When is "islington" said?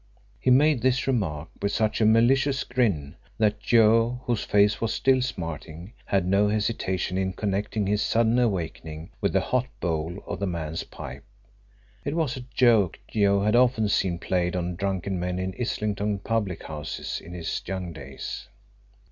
15.59-16.17